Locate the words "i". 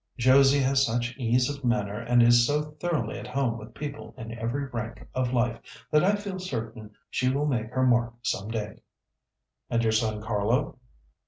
6.03-6.15